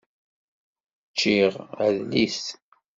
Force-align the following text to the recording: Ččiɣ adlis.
Ččiɣ 1.11 1.53
adlis. 1.85 2.41